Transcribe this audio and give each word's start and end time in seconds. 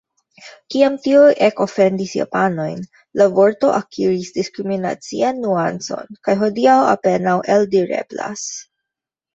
Kiam 0.75 0.93
tiuj 1.01 1.33
ekofendis 1.47 2.15
japanojn, 2.19 2.81
la 3.21 3.29
vorto 3.37 3.71
akiris 3.81 4.33
diskriminacian 4.39 5.41
nuancon 5.45 6.21
kaj 6.27 6.37
hodiaŭ 6.43 6.81
apenaŭ 6.99 7.41
eldireblas. 7.59 8.51